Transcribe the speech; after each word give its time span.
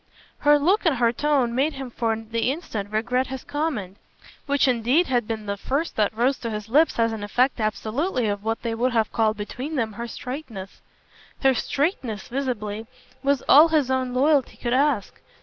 Her 0.39 0.57
look 0.57 0.83
and 0.87 0.95
her 0.95 1.11
tone 1.13 1.53
made 1.53 1.73
him 1.73 1.91
for 1.91 2.15
the 2.15 2.49
instant 2.51 2.89
regret 2.91 3.27
his 3.27 3.43
comment, 3.43 3.97
which 4.47 4.67
indeed 4.67 5.05
had 5.05 5.27
been 5.27 5.45
the 5.45 5.57
first 5.57 5.95
that 5.95 6.11
rose 6.17 6.39
to 6.39 6.49
his 6.49 6.69
lips 6.69 6.97
as 6.97 7.13
an 7.13 7.23
effect 7.23 7.59
absolutely 7.59 8.27
of 8.27 8.43
what 8.43 8.63
they 8.63 8.73
would 8.73 8.93
have 8.93 9.11
called 9.13 9.37
between 9.37 9.75
them 9.75 9.93
her 9.93 10.07
straightness. 10.07 10.81
Her 11.43 11.53
straightness, 11.53 12.29
visibly, 12.29 12.87
was 13.21 13.43
all 13.47 13.67
his 13.67 13.91
own 13.91 14.11
loyalty 14.11 14.57
could 14.57 14.73
ask. 14.73 15.21